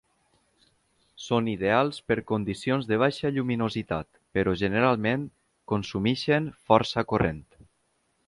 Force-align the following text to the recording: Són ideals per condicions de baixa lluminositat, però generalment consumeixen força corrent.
Són 1.25 1.49
ideals 1.51 1.99
per 2.11 2.15
condicions 2.31 2.87
de 2.93 2.97
baixa 3.03 3.31
lluminositat, 3.35 4.09
però 4.37 4.57
generalment 4.63 5.29
consumeixen 5.73 6.49
força 6.71 7.05
corrent. 7.13 7.45